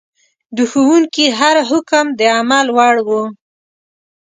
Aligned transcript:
د 0.55 0.57
ښوونکي 0.71 1.25
هر 1.39 1.55
حکم 1.69 2.05
د 2.19 2.21
عمل 2.37 2.67
وړ 2.77 2.95
و. 3.07 3.09